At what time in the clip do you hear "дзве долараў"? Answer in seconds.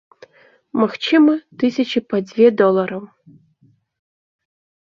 2.31-3.03